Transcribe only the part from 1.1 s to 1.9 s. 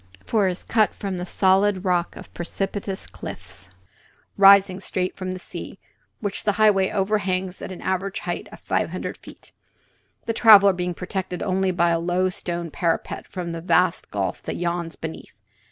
the solid